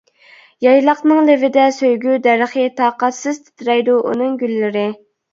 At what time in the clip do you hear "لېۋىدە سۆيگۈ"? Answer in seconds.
1.25-2.15